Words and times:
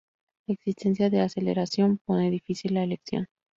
La 0.47 0.55
existencia 0.55 1.11
de 1.11 1.21
aceleración 1.21 1.99
pone 2.03 2.31
difícil 2.31 2.73
la 2.73 2.83
elección. 2.83 3.27